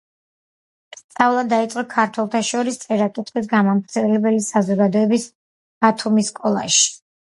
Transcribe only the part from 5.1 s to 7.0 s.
ბათუმის სკოლაში.